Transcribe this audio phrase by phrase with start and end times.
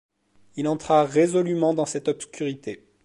[0.55, 2.83] Il entra résolument dans cette obscurité.